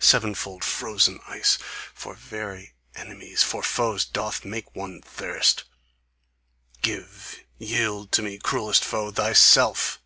[0.00, 1.58] seven fold frozen ice,
[1.94, 5.62] For very enemies, For foes, doth make one thirst),
[6.82, 10.00] Give, yield to me, Cruellest foe, THYSELF!